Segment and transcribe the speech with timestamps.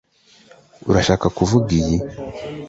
[0.89, 1.95] urashaka kuvuga iyi